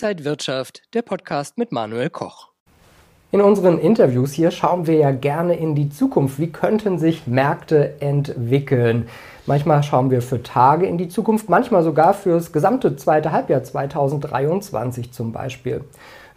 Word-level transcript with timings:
Inside 0.00 0.24
Wirtschaft, 0.24 0.82
der 0.94 1.02
Podcast 1.02 1.58
mit 1.58 1.72
Manuel 1.72 2.08
Koch. 2.08 2.50
In 3.32 3.40
unseren 3.40 3.80
Interviews 3.80 4.32
hier 4.32 4.52
schauen 4.52 4.86
wir 4.86 4.94
ja 4.94 5.10
gerne 5.10 5.56
in 5.56 5.74
die 5.74 5.90
Zukunft. 5.90 6.38
Wie 6.38 6.52
könnten 6.52 7.00
sich 7.00 7.26
Märkte 7.26 8.00
entwickeln? 8.00 9.08
Manchmal 9.46 9.82
schauen 9.82 10.12
wir 10.12 10.22
für 10.22 10.40
Tage 10.40 10.86
in 10.86 10.98
die 10.98 11.08
Zukunft, 11.08 11.48
manchmal 11.48 11.82
sogar 11.82 12.14
fürs 12.14 12.52
gesamte 12.52 12.94
zweite 12.94 13.32
Halbjahr 13.32 13.64
2023 13.64 15.10
zum 15.10 15.32
Beispiel. 15.32 15.82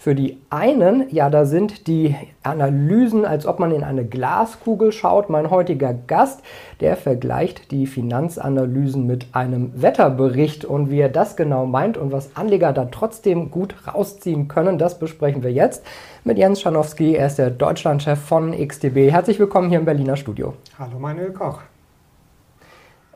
Für 0.01 0.15
die 0.15 0.41
einen, 0.49 1.05
ja, 1.13 1.29
da 1.29 1.45
sind 1.45 1.85
die 1.85 2.15
Analysen, 2.41 3.23
als 3.23 3.45
ob 3.45 3.59
man 3.59 3.69
in 3.71 3.83
eine 3.83 4.03
Glaskugel 4.03 4.91
schaut. 4.91 5.29
Mein 5.29 5.51
heutiger 5.51 5.93
Gast, 5.93 6.41
der 6.79 6.97
vergleicht 6.97 7.69
die 7.69 7.85
Finanzanalysen 7.85 9.05
mit 9.05 9.27
einem 9.33 9.79
Wetterbericht 9.79 10.65
und 10.65 10.89
wie 10.89 11.01
er 11.01 11.09
das 11.09 11.35
genau 11.35 11.67
meint 11.67 11.99
und 11.99 12.11
was 12.11 12.35
Anleger 12.35 12.73
da 12.73 12.85
trotzdem 12.85 13.51
gut 13.51 13.75
rausziehen 13.87 14.47
können, 14.47 14.79
das 14.79 14.97
besprechen 14.97 15.43
wir 15.43 15.51
jetzt 15.51 15.85
mit 16.23 16.39
Jens 16.39 16.61
Schanowski. 16.61 17.13
Er 17.13 17.27
ist 17.27 17.37
der 17.37 17.51
Deutschlandchef 17.51 18.17
von 18.17 18.53
XTB. 18.53 19.11
Herzlich 19.11 19.37
willkommen 19.37 19.69
hier 19.69 19.77
im 19.77 19.85
Berliner 19.85 20.17
Studio. 20.17 20.55
Hallo, 20.79 20.97
Manuel 20.97 21.31
Koch. 21.31 21.59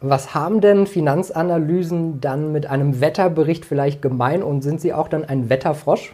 Was 0.01 0.35
haben 0.35 0.61
denn 0.61 0.85
Finanzanalysen 0.85 2.21
dann 2.21 2.51
mit 2.51 2.67
einem 2.67 3.01
Wetterbericht 3.01 3.65
vielleicht 3.65 4.03
gemein 4.03 4.43
und 4.43 4.61
sind 4.61 4.79
sie 4.79 4.93
auch 4.93 5.07
dann 5.07 5.25
ein 5.25 5.49
Wetterfrosch? 5.49 6.13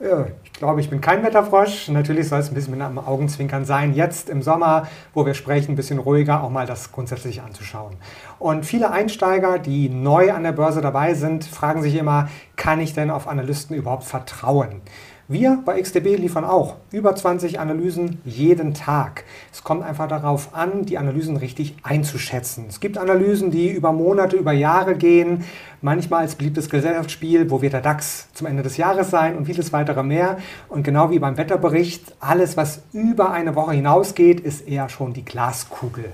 Ich 0.00 0.52
glaube, 0.52 0.80
ich 0.80 0.90
bin 0.90 1.00
kein 1.00 1.24
Wetterfrosch. 1.24 1.88
Natürlich 1.88 2.28
soll 2.28 2.38
es 2.38 2.48
ein 2.48 2.54
bisschen 2.54 2.72
mit 2.72 2.80
einem 2.80 3.00
Augenzwinkern 3.00 3.64
sein, 3.64 3.94
jetzt 3.94 4.30
im 4.30 4.42
Sommer, 4.42 4.86
wo 5.12 5.26
wir 5.26 5.34
sprechen, 5.34 5.72
ein 5.72 5.76
bisschen 5.76 5.98
ruhiger, 5.98 6.44
auch 6.44 6.50
mal 6.50 6.66
das 6.66 6.92
grundsätzlich 6.92 7.42
anzuschauen. 7.42 7.96
Und 8.38 8.64
viele 8.64 8.92
Einsteiger, 8.92 9.58
die 9.58 9.88
neu 9.88 10.32
an 10.32 10.44
der 10.44 10.52
Börse 10.52 10.82
dabei 10.82 11.14
sind, 11.14 11.44
fragen 11.44 11.82
sich 11.82 11.96
immer, 11.96 12.28
kann 12.54 12.78
ich 12.78 12.94
denn 12.94 13.10
auf 13.10 13.26
Analysten 13.26 13.74
überhaupt 13.74 14.04
vertrauen? 14.04 14.82
Wir 15.30 15.62
bei 15.62 15.78
XTB 15.78 16.16
liefern 16.16 16.46
auch 16.46 16.76
über 16.90 17.14
20 17.14 17.60
Analysen 17.60 18.18
jeden 18.24 18.72
Tag. 18.72 19.24
Es 19.52 19.62
kommt 19.62 19.82
einfach 19.82 20.08
darauf 20.08 20.54
an, 20.54 20.86
die 20.86 20.96
Analysen 20.96 21.36
richtig 21.36 21.76
einzuschätzen. 21.82 22.64
Es 22.66 22.80
gibt 22.80 22.96
Analysen, 22.96 23.50
die 23.50 23.68
über 23.68 23.92
Monate, 23.92 24.36
über 24.36 24.52
Jahre 24.52 24.94
gehen, 24.96 25.44
manchmal 25.82 26.22
als 26.22 26.34
beliebtes 26.34 26.70
Gesellschaftsspiel, 26.70 27.50
wo 27.50 27.60
wird 27.60 27.74
der 27.74 27.82
DAX 27.82 28.28
zum 28.32 28.46
Ende 28.46 28.62
des 28.62 28.78
Jahres 28.78 29.10
sein 29.10 29.36
und 29.36 29.44
vieles 29.44 29.70
weitere 29.70 30.02
mehr. 30.02 30.38
Und 30.70 30.82
genau 30.82 31.10
wie 31.10 31.18
beim 31.18 31.36
Wetterbericht, 31.36 32.14
alles, 32.20 32.56
was 32.56 32.80
über 32.94 33.30
eine 33.30 33.54
Woche 33.54 33.72
hinausgeht, 33.72 34.40
ist 34.40 34.66
eher 34.66 34.88
schon 34.88 35.12
die 35.12 35.26
Glaskugel. 35.26 36.06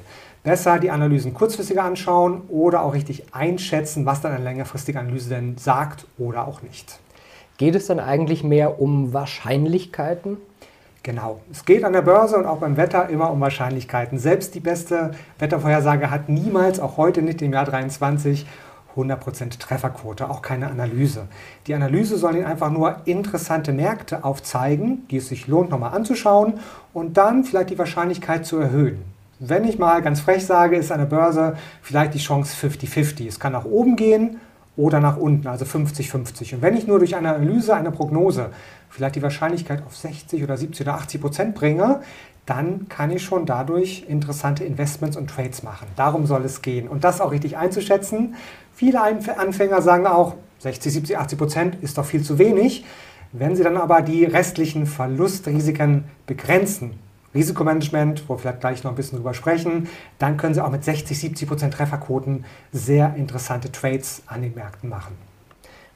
Besser 0.42 0.80
die 0.80 0.90
Analysen 0.90 1.34
kurzfristiger 1.34 1.84
anschauen 1.84 2.42
oder 2.48 2.82
auch 2.82 2.94
richtig 2.94 3.32
einschätzen, 3.32 4.06
was 4.06 4.22
dann 4.22 4.32
eine 4.32 4.42
längerfristige 4.42 4.98
Analyse 4.98 5.28
denn 5.28 5.56
sagt 5.56 6.04
oder 6.18 6.48
auch 6.48 6.62
nicht. 6.62 6.98
Geht 7.56 7.76
es 7.76 7.86
dann 7.86 8.00
eigentlich 8.00 8.42
mehr 8.42 8.80
um 8.80 9.12
Wahrscheinlichkeiten? 9.12 10.38
Genau. 11.04 11.40
Es 11.52 11.64
geht 11.64 11.84
an 11.84 11.92
der 11.92 12.02
Börse 12.02 12.36
und 12.36 12.46
auch 12.46 12.58
beim 12.58 12.76
Wetter 12.76 13.08
immer 13.10 13.30
um 13.30 13.40
Wahrscheinlichkeiten. 13.40 14.18
Selbst 14.18 14.54
die 14.54 14.60
beste 14.60 15.12
Wettervorhersage 15.38 16.10
hat 16.10 16.28
niemals, 16.28 16.80
auch 16.80 16.96
heute 16.96 17.22
nicht 17.22 17.42
im 17.42 17.52
Jahr 17.52 17.66
23, 17.66 18.46
100% 18.96 19.58
Trefferquote, 19.58 20.30
auch 20.30 20.42
keine 20.42 20.68
Analyse. 20.68 21.28
Die 21.66 21.74
Analyse 21.74 22.16
soll 22.16 22.36
Ihnen 22.36 22.46
einfach 22.46 22.70
nur 22.70 22.96
interessante 23.04 23.72
Märkte 23.72 24.24
aufzeigen, 24.24 25.06
die 25.10 25.18
es 25.18 25.28
sich 25.28 25.46
lohnt, 25.46 25.70
nochmal 25.70 25.94
anzuschauen 25.94 26.54
und 26.92 27.16
dann 27.16 27.44
vielleicht 27.44 27.70
die 27.70 27.78
Wahrscheinlichkeit 27.78 28.46
zu 28.46 28.58
erhöhen. 28.58 29.02
Wenn 29.40 29.64
ich 29.64 29.78
mal 29.78 30.00
ganz 30.00 30.20
frech 30.20 30.46
sage, 30.46 30.76
ist 30.76 30.90
an 30.90 31.00
der 31.00 31.06
Börse 31.06 31.56
vielleicht 31.82 32.14
die 32.14 32.18
Chance 32.18 32.54
50-50. 32.66 33.28
Es 33.28 33.38
kann 33.38 33.52
nach 33.52 33.64
oben 33.64 33.96
gehen 33.96 34.40
oder 34.76 35.00
nach 35.00 35.16
unten, 35.16 35.46
also 35.46 35.64
50-50. 35.64 36.56
Und 36.56 36.62
wenn 36.62 36.76
ich 36.76 36.86
nur 36.86 36.98
durch 36.98 37.14
eine 37.16 37.34
Analyse, 37.34 37.74
eine 37.74 37.92
Prognose 37.92 38.50
vielleicht 38.90 39.16
die 39.16 39.22
Wahrscheinlichkeit 39.22 39.82
auf 39.86 39.96
60 39.96 40.42
oder 40.42 40.56
70 40.56 40.86
oder 40.86 40.94
80 40.94 41.20
Prozent 41.20 41.54
bringe, 41.54 42.00
dann 42.46 42.88
kann 42.88 43.10
ich 43.10 43.22
schon 43.22 43.46
dadurch 43.46 44.04
interessante 44.08 44.64
Investments 44.64 45.16
und 45.16 45.30
Trades 45.30 45.62
machen. 45.62 45.86
Darum 45.96 46.26
soll 46.26 46.44
es 46.44 46.60
gehen. 46.60 46.88
Und 46.88 47.02
das 47.04 47.20
auch 47.20 47.32
richtig 47.32 47.56
einzuschätzen. 47.56 48.34
Viele 48.74 49.00
Anfänger 49.00 49.80
sagen 49.80 50.06
auch, 50.06 50.34
60, 50.58 50.92
70, 50.92 51.18
80 51.18 51.38
Prozent 51.38 51.76
ist 51.82 51.98
doch 51.98 52.04
viel 52.04 52.22
zu 52.22 52.38
wenig. 52.38 52.84
Wenn 53.32 53.56
sie 53.56 53.62
dann 53.62 53.76
aber 53.76 54.02
die 54.02 54.24
restlichen 54.24 54.86
Verlustrisiken 54.86 56.04
begrenzen, 56.26 56.92
Risikomanagement, 57.34 58.28
wo 58.28 58.34
wir 58.34 58.38
vielleicht 58.38 58.60
gleich 58.60 58.84
noch 58.84 58.92
ein 58.92 58.96
bisschen 58.96 59.18
drüber 59.18 59.34
sprechen, 59.34 59.88
dann 60.18 60.36
können 60.36 60.54
Sie 60.54 60.64
auch 60.64 60.70
mit 60.70 60.84
60, 60.84 61.18
70 61.18 61.48
Prozent 61.48 61.74
Trefferquoten 61.74 62.44
sehr 62.72 63.14
interessante 63.16 63.72
Trades 63.72 64.22
an 64.26 64.42
den 64.42 64.54
Märkten 64.54 64.88
machen. 64.88 65.14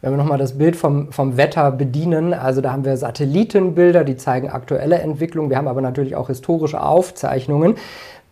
Wenn 0.00 0.12
wir 0.12 0.16
nochmal 0.16 0.38
das 0.38 0.56
Bild 0.56 0.76
vom, 0.76 1.10
vom 1.10 1.36
Wetter 1.36 1.72
bedienen, 1.72 2.32
also 2.32 2.60
da 2.60 2.72
haben 2.72 2.84
wir 2.84 2.96
Satellitenbilder, 2.96 4.04
die 4.04 4.16
zeigen 4.16 4.48
aktuelle 4.48 4.98
Entwicklung. 5.00 5.50
Wir 5.50 5.56
haben 5.56 5.66
aber 5.66 5.80
natürlich 5.80 6.14
auch 6.14 6.28
historische 6.28 6.80
Aufzeichnungen. 6.80 7.74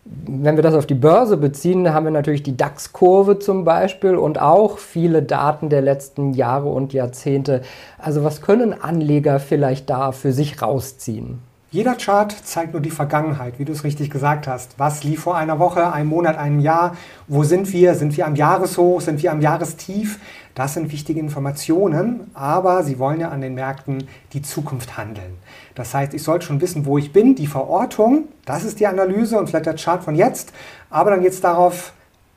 Wenn 0.05 0.55
wir 0.55 0.63
das 0.63 0.73
auf 0.73 0.85
die 0.85 0.93
Börse 0.93 1.35
beziehen, 1.35 1.93
haben 1.93 2.05
wir 2.05 2.11
natürlich 2.11 2.41
die 2.41 2.55
DAX-Kurve 2.55 3.39
zum 3.39 3.65
Beispiel 3.65 4.15
und 4.15 4.39
auch 4.39 4.77
viele 4.77 5.21
Daten 5.21 5.67
der 5.67 5.81
letzten 5.81 6.33
Jahre 6.33 6.69
und 6.69 6.93
Jahrzehnte. 6.93 7.61
Also 7.97 8.23
was 8.23 8.41
können 8.41 8.73
Anleger 8.73 9.41
vielleicht 9.41 9.89
da 9.89 10.13
für 10.13 10.31
sich 10.31 10.61
rausziehen? 10.61 11.39
Jeder 11.69 11.95
Chart 11.95 12.31
zeigt 12.31 12.71
nur 12.71 12.81
die 12.81 12.91
Vergangenheit, 12.91 13.59
wie 13.59 13.65
du 13.65 13.73
es 13.73 13.83
richtig 13.83 14.09
gesagt 14.09 14.47
hast. 14.47 14.79
Was 14.79 15.03
lief 15.03 15.23
vor 15.23 15.35
einer 15.35 15.59
Woche, 15.59 15.91
einem 15.91 16.07
Monat, 16.07 16.37
einem 16.37 16.61
Jahr? 16.61 16.95
Wo 17.27 17.43
sind 17.43 17.73
wir? 17.73 17.93
Sind 17.95 18.15
wir 18.15 18.25
am 18.25 18.35
Jahreshoch? 18.35 19.01
Sind 19.01 19.21
wir 19.21 19.33
am 19.33 19.41
Jahrestief? 19.41 20.17
Das 20.55 20.75
sind 20.75 20.93
wichtige 20.93 21.19
Informationen, 21.19 22.31
aber 22.33 22.83
sie 22.83 22.99
wollen 22.99 23.19
ja 23.19 23.29
an 23.29 23.41
den 23.41 23.53
Märkten 23.53 24.07
die 24.31 24.41
Zukunft 24.41 24.97
handeln. 24.97 25.37
Das 25.75 25.93
heißt, 25.93 26.13
ich 26.13 26.23
sollte 26.23 26.45
schon 26.45 26.61
wissen, 26.61 26.85
wo 26.85 26.97
ich 26.97 27.11
bin, 27.11 27.35
die 27.35 27.47
Verortung, 27.47 28.29
das 28.45 28.63
ist 28.63 28.79
die 28.79 28.87
Analyse 28.87 29.37
und 29.37 29.49
vielleicht 29.49 29.65
der 29.65 29.75
Chart 29.75 30.01
von 30.01 30.15
jetzt, 30.15 30.53
aber 30.89 31.11
dann 31.11 31.21
geht 31.21 31.33
es 31.33 31.41
darauf 31.41 31.91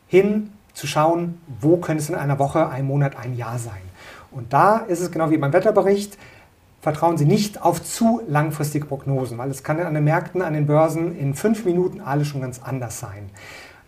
hin 0.09 0.51
zu 0.75 0.89
schauen, 0.89 1.41
wo 1.61 1.77
könnte 1.77 2.03
es 2.03 2.09
in 2.09 2.17
einer 2.17 2.41
Woche, 2.41 2.69
einem 2.69 2.89
Monat, 2.89 3.17
ein 3.17 3.37
Jahr 3.37 3.61
sein. 3.61 3.81
Und 4.33 4.53
da 4.53 4.79
ist 4.79 5.01
es 5.01 5.13
genau 5.13 5.31
wie 5.31 5.39
beim 5.39 5.53
Wetterbericht, 5.53 6.19
vertrauen 6.81 7.19
Sie 7.19 7.27
nicht 7.27 7.63
auf 7.63 7.83
zu 7.83 8.23
langfristige 8.29 8.87
Prognosen, 8.87 9.39
weil 9.39 9.51
es 9.51 9.63
kann 9.63 9.81
an 9.81 9.95
den 9.95 10.05
Märkten, 10.05 10.43
an 10.43 10.55
den 10.55 10.67
Börsen 10.67 11.17
in 11.17 11.35
fünf 11.35 11.65
Minuten 11.65 12.01
alles 12.01 12.29
schon 12.29 12.41
ganz 12.41 12.61
anders 12.63 13.01
sein. 13.01 13.31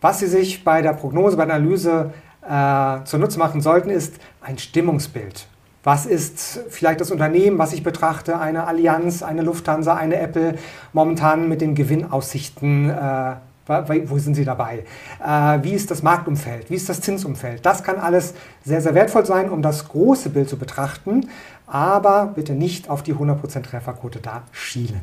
Was 0.00 0.18
Sie 0.18 0.26
sich 0.26 0.64
bei 0.64 0.82
der 0.82 0.92
Prognose, 0.92 1.36
bei 1.36 1.46
der 1.46 1.54
Analyse 1.56 2.12
äh, 2.48 3.04
zunutze 3.04 3.38
machen 3.38 3.60
sollten, 3.60 3.90
ist 3.90 4.16
ein 4.40 4.58
Stimmungsbild. 4.58 5.46
Was 5.84 6.06
ist 6.06 6.60
vielleicht 6.68 7.00
das 7.00 7.10
Unternehmen, 7.10 7.58
was 7.58 7.72
ich 7.72 7.82
betrachte, 7.82 8.38
eine 8.38 8.66
Allianz, 8.66 9.22
eine 9.22 9.42
Lufthansa, 9.42 9.94
eine 9.94 10.16
Apple, 10.16 10.56
momentan 10.92 11.48
mit 11.48 11.60
den 11.60 11.74
Gewinnaussichten 11.74 12.90
äh, 12.90 13.34
wo 13.66 14.18
sind 14.18 14.34
Sie 14.34 14.44
dabei? 14.44 14.84
Äh, 15.24 15.62
wie 15.62 15.72
ist 15.72 15.90
das 15.90 16.02
Marktumfeld? 16.02 16.68
Wie 16.70 16.74
ist 16.74 16.88
das 16.88 17.00
Zinsumfeld? 17.00 17.64
Das 17.64 17.84
kann 17.84 17.98
alles 17.98 18.34
sehr, 18.64 18.80
sehr 18.80 18.94
wertvoll 18.94 19.24
sein, 19.24 19.50
um 19.50 19.62
das 19.62 19.88
große 19.88 20.30
Bild 20.30 20.48
zu 20.48 20.56
betrachten, 20.58 21.28
aber 21.72 22.32
bitte 22.34 22.52
nicht 22.52 22.90
auf 22.90 23.02
die 23.02 23.14
100% 23.14 23.62
Trefferquote 23.62 24.20
da 24.20 24.42
schielen. 24.52 25.00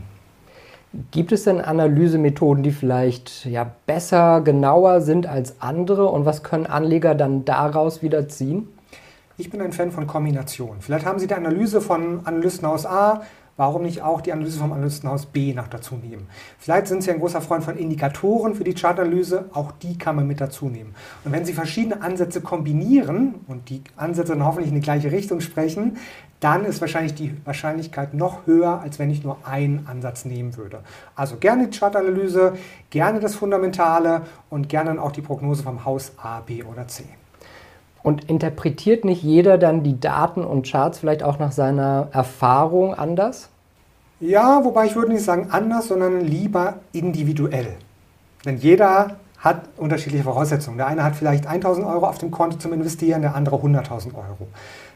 Gibt 1.12 1.32
es 1.32 1.44
denn 1.44 1.62
Analysemethoden, 1.62 2.64
die 2.64 2.72
vielleicht 2.72 3.46
ja, 3.46 3.72
besser, 3.88 4.42
genauer 4.42 5.02
sind 5.02 5.26
als 5.26 5.62
andere 5.62 6.08
und 6.08 6.26
was 6.26 6.44
können 6.44 6.68
Anleger 6.68 7.16
dann 7.16 7.44
daraus 7.44 8.04
wieder 8.04 8.28
ziehen? 8.28 8.68
Ich 9.40 9.50
bin 9.50 9.62
ein 9.62 9.72
Fan 9.72 9.90
von 9.90 10.06
Kombination. 10.06 10.82
Vielleicht 10.82 11.06
haben 11.06 11.18
Sie 11.18 11.26
die 11.26 11.34
Analyse 11.34 11.80
von 11.80 12.26
Analystenhaus 12.26 12.86
A, 12.86 13.22
warum 13.56 13.84
nicht 13.84 14.02
auch 14.02 14.20
die 14.20 14.34
Analyse 14.34 14.60
vom 14.60 14.74
Analystenhaus 14.74 15.28
B 15.28 15.54
noch 15.54 15.70
dazu 15.70 15.96
nehmen? 15.96 16.28
Vielleicht 16.58 16.88
sind 16.88 17.04
Sie 17.04 17.10
ein 17.10 17.20
großer 17.20 17.40
Freund 17.40 17.64
von 17.64 17.78
Indikatoren 17.78 18.54
für 18.54 18.66
die 18.66 18.74
Chartanalyse, 18.74 19.46
auch 19.54 19.72
die 19.72 19.98
kann 19.98 20.18
man 20.18 20.28
mit 20.28 20.42
dazu 20.42 20.66
nehmen. 20.66 20.94
Und 21.24 21.32
wenn 21.32 21.46
Sie 21.46 21.54
verschiedene 21.54 22.02
Ansätze 22.02 22.42
kombinieren 22.42 23.36
und 23.48 23.70
die 23.70 23.82
Ansätze 23.96 24.34
dann 24.34 24.44
hoffentlich 24.44 24.74
in 24.74 24.76
die 24.76 24.84
gleiche 24.84 25.10
Richtung 25.10 25.40
sprechen, 25.40 25.96
dann 26.42 26.66
ist 26.66 26.82
wahrscheinlich 26.82 27.16
die 27.16 27.34
Wahrscheinlichkeit 27.46 28.14
noch 28.14 28.46
höher, 28.46 28.82
als 28.82 29.00
wenn 29.00 29.10
ich 29.10 29.24
nur 29.24 29.38
einen 29.48 29.88
Ansatz 29.88 30.26
nehmen 30.26 30.58
würde. 30.58 30.82
Also 31.16 31.38
gerne 31.38 31.70
die 31.70 31.80
Chartanalyse, 31.80 32.58
gerne 32.90 33.22
das 33.22 33.36
Fundamentale 33.36 34.24
und 34.50 34.68
gerne 34.68 35.02
auch 35.02 35.14
die 35.14 35.22
Prognose 35.22 35.64
vom 35.64 35.86
Haus 35.86 36.12
A, 36.18 36.42
B 36.42 36.62
oder 36.62 36.90
C. 36.90 37.06
Und 38.02 38.30
interpretiert 38.30 39.06
nicht 39.06 39.24
jeder 39.24 39.58
dann 39.58 39.84
die 39.84 40.00
Daten 40.00 40.44
und 40.44 40.70
Charts 40.70 41.00
vielleicht 41.00 41.24
auch 41.24 41.40
nach 41.40 41.52
seiner 41.52 42.08
Erfahrung 42.12 42.94
anders? 42.94 43.50
Ja, 44.20 44.64
wobei 44.64 44.86
ich 44.86 44.96
würde 44.96 45.12
nicht 45.12 45.24
sagen 45.24 45.48
anders, 45.52 45.88
sondern 45.88 46.22
lieber 46.22 46.76
individuell. 46.92 47.76
Denn 48.46 48.58
jeder 48.58 49.18
hat 49.38 49.62
unterschiedliche 49.78 50.24
Voraussetzungen. 50.24 50.78
Der 50.78 50.88
eine 50.88 51.04
hat 51.04 51.16
vielleicht 51.16 51.48
1000 51.48 51.86
Euro 51.86 52.08
auf 52.08 52.18
dem 52.18 52.30
Konto 52.30 52.58
zum 52.58 52.74
Investieren, 52.74 53.22
der 53.22 53.36
andere 53.36 53.56
100.000 53.56 54.14
Euro. 54.16 54.48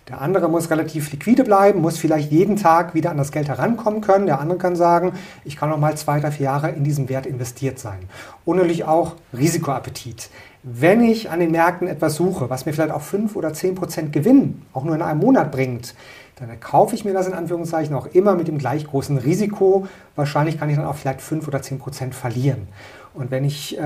Der 0.10 0.20
andere 0.20 0.50
muss 0.50 0.70
relativ 0.70 1.12
liquide 1.12 1.46
bleiben, 1.46 1.80
muss 1.80 1.98
vielleicht 1.98 2.30
jeden 2.30 2.58
Tag 2.58 2.94
wieder 2.94 3.10
an 3.10 3.18
das 3.18 3.32
Geld 3.32 3.48
herankommen 3.48 4.02
können. 4.02 4.26
Der 4.26 4.42
andere 4.42 4.58
kann 4.58 4.76
sagen, 4.76 5.14
ich 5.46 5.56
kann 5.56 5.70
noch 5.70 5.78
mal 5.78 5.96
zwei, 5.96 6.20
drei, 6.20 6.32
vier 6.32 6.46
Jahre 6.46 6.72
in 6.72 6.84
diesen 6.84 7.08
Wert 7.08 7.26
investiert 7.26 7.80
sein. 7.80 8.00
Und 8.44 8.58
natürlich 8.58 8.84
auch 8.84 9.14
Risikoappetit. 9.32 10.30
Wenn 10.62 11.04
ich 11.04 11.30
an 11.30 11.40
den 11.40 11.52
Märkten 11.52 11.88
etwas 11.88 12.16
suche, 12.16 12.50
was 12.50 12.66
mir 12.66 12.74
vielleicht 12.74 12.92
auch 12.92 13.02
5 13.02 13.36
oder 13.36 13.54
10 13.54 13.76
Prozent 13.76 14.14
Gewinn 14.14 14.62
auch 14.74 14.84
nur 14.84 14.96
in 14.96 15.02
einem 15.02 15.20
Monat 15.20 15.52
bringt, 15.52 15.96
dann 16.36 16.60
kaufe 16.60 16.96
ich 16.96 17.06
mir 17.06 17.14
das 17.14 17.28
in 17.28 17.34
Anführungszeichen 17.34 17.96
auch 17.96 18.08
immer 18.08 18.36
mit 18.36 18.48
dem 18.48 18.58
gleich 18.58 18.86
großen 18.86 19.18
Risiko. 19.18 19.88
Wahrscheinlich 20.16 20.60
kann 20.60 20.70
ich 20.70 20.76
dann 20.76 20.86
auch 20.86 20.96
vielleicht 20.96 21.22
5 21.22 21.48
oder 21.48 21.62
10 21.62 21.80
Prozent 21.80 22.16
verlieren. 22.16 22.68
Und 23.14 23.30
wenn 23.30 23.46
ich 23.46 23.78
äh, 23.78 23.82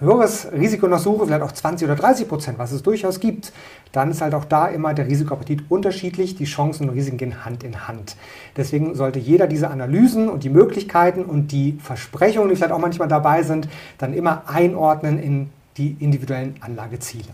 höheres 0.00 0.48
Risiko 0.50 0.88
noch 0.88 0.98
suche, 0.98 1.26
vielleicht 1.26 1.42
auch 1.42 1.52
20 1.52 1.86
oder 1.86 1.94
30 1.94 2.28
Prozent, 2.28 2.58
was 2.58 2.72
es 2.72 2.82
durchaus 2.82 3.20
gibt, 3.20 3.52
dann 3.92 4.10
ist 4.10 4.20
halt 4.20 4.34
auch 4.34 4.44
da 4.44 4.66
immer 4.66 4.92
der 4.92 5.06
Risikoappetit 5.06 5.70
unterschiedlich. 5.70 6.34
Die 6.34 6.46
Chancen 6.46 6.88
und 6.88 6.94
Risiken 6.96 7.16
gehen 7.16 7.44
Hand 7.44 7.62
in 7.62 7.86
Hand. 7.86 8.16
Deswegen 8.56 8.96
sollte 8.96 9.20
jeder 9.20 9.46
diese 9.46 9.70
Analysen 9.70 10.28
und 10.28 10.42
die 10.42 10.50
Möglichkeiten 10.50 11.24
und 11.24 11.52
die 11.52 11.78
Versprechungen, 11.80 12.48
die 12.48 12.56
vielleicht 12.56 12.72
auch 12.72 12.80
manchmal 12.80 13.08
dabei 13.08 13.44
sind, 13.44 13.68
dann 13.98 14.14
immer 14.14 14.42
einordnen 14.48 15.22
in 15.22 15.50
die 15.76 15.96
individuellen 16.00 16.56
Anlageziele. 16.60 17.28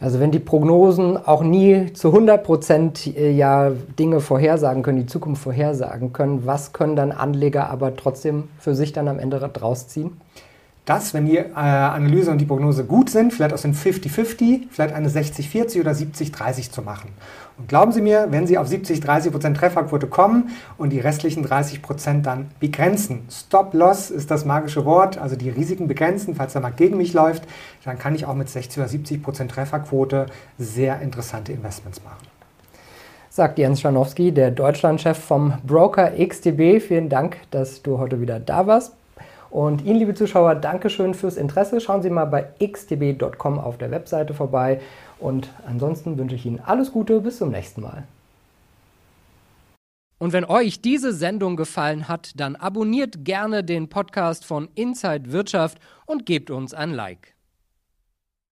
Also 0.00 0.20
wenn 0.20 0.30
die 0.30 0.38
Prognosen 0.38 1.16
auch 1.16 1.42
nie 1.42 1.92
zu 1.92 2.08
100 2.08 2.44
Prozent 2.44 3.06
äh, 3.06 3.30
ja 3.32 3.72
Dinge 3.98 4.20
vorhersagen 4.20 4.82
können, 4.82 4.98
die 4.98 5.06
Zukunft 5.06 5.42
vorhersagen 5.42 6.12
können, 6.12 6.46
was 6.46 6.72
können 6.72 6.94
dann 6.94 7.10
Anleger 7.10 7.68
aber 7.68 7.96
trotzdem 7.96 8.44
für 8.58 8.74
sich 8.74 8.92
dann 8.92 9.08
am 9.08 9.18
Ende 9.18 9.38
draus 9.52 9.88
ziehen? 9.88 10.12
dass, 10.88 11.12
wenn 11.12 11.26
die 11.26 11.36
äh, 11.36 11.52
Analyse 11.52 12.30
und 12.30 12.38
die 12.38 12.46
Prognose 12.46 12.84
gut 12.84 13.10
sind, 13.10 13.34
vielleicht 13.34 13.52
aus 13.52 13.60
dem 13.60 13.74
50-50, 13.74 14.68
vielleicht 14.70 14.94
eine 14.94 15.10
60-40 15.10 15.80
oder 15.80 15.90
70-30 15.90 16.72
zu 16.72 16.80
machen. 16.80 17.10
Und 17.58 17.68
glauben 17.68 17.90
Sie 17.90 18.00
mir, 18.00 18.28
wenn 18.30 18.46
Sie 18.46 18.56
auf 18.56 18.68
70-30% 18.68 19.54
Trefferquote 19.54 20.06
kommen 20.06 20.50
und 20.76 20.90
die 20.90 21.00
restlichen 21.00 21.44
30% 21.44 22.22
dann 22.22 22.50
begrenzen, 22.60 23.26
Stop-Loss 23.30 24.10
ist 24.10 24.30
das 24.30 24.44
magische 24.44 24.84
Wort, 24.84 25.18
also 25.18 25.34
die 25.34 25.50
Risiken 25.50 25.88
begrenzen, 25.88 26.36
falls 26.36 26.52
der 26.52 26.62
Markt 26.62 26.76
gegen 26.76 26.96
mich 26.96 27.14
läuft, 27.14 27.42
dann 27.84 27.98
kann 27.98 28.14
ich 28.14 28.26
auch 28.26 28.34
mit 28.34 28.48
60 28.48 28.78
oder 28.78 28.88
70% 28.88 29.48
Trefferquote 29.48 30.26
sehr 30.56 31.00
interessante 31.00 31.52
Investments 31.52 32.02
machen. 32.04 32.28
Sagt 33.28 33.58
Jens 33.58 33.80
Schanowski, 33.80 34.32
der 34.32 34.52
Deutschlandchef 34.52 35.18
vom 35.18 35.54
Broker 35.66 36.12
XTB. 36.12 36.80
Vielen 36.80 37.08
Dank, 37.08 37.38
dass 37.50 37.82
du 37.82 37.98
heute 37.98 38.20
wieder 38.20 38.40
da 38.40 38.66
warst. 38.66 38.94
Und 39.50 39.84
Ihnen, 39.84 39.98
liebe 39.98 40.14
Zuschauer, 40.14 40.54
Dankeschön 40.54 41.14
fürs 41.14 41.36
Interesse. 41.36 41.80
Schauen 41.80 42.02
Sie 42.02 42.10
mal 42.10 42.26
bei 42.26 42.48
xtb.com 42.60 43.58
auf 43.58 43.78
der 43.78 43.90
Webseite 43.90 44.34
vorbei. 44.34 44.80
Und 45.18 45.50
ansonsten 45.66 46.16
wünsche 46.18 46.36
ich 46.36 46.46
Ihnen 46.46 46.60
alles 46.60 46.92
Gute. 46.92 47.20
Bis 47.20 47.38
zum 47.38 47.50
nächsten 47.50 47.82
Mal. 47.82 48.04
Und 50.18 50.32
wenn 50.32 50.44
euch 50.44 50.80
diese 50.80 51.12
Sendung 51.12 51.56
gefallen 51.56 52.08
hat, 52.08 52.32
dann 52.36 52.56
abonniert 52.56 53.24
gerne 53.24 53.62
den 53.62 53.88
Podcast 53.88 54.44
von 54.44 54.68
Inside 54.74 55.30
Wirtschaft 55.30 55.78
und 56.06 56.26
gebt 56.26 56.50
uns 56.50 56.74
ein 56.74 56.92
Like. 56.92 57.37